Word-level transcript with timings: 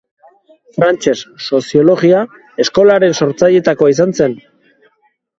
Frantses 0.75 1.19
soziologia 1.47 2.21
eskolaren 2.63 3.13
sortzailetakoa 3.19 3.91
izan 3.93 4.15
zen. 4.21 4.35